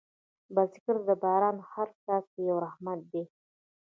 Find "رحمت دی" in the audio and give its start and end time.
2.65-3.23